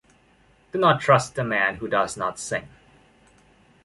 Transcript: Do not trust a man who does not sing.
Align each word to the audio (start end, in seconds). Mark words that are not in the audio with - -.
Do 0.71 0.79
not 0.79 0.99
trust 0.99 1.37
a 1.37 1.43
man 1.43 1.75
who 1.75 1.87
does 1.87 2.17
not 2.17 2.39
sing. 2.39 2.67